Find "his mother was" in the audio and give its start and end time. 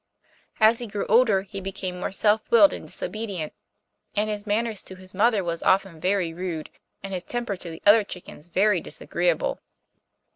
4.95-5.61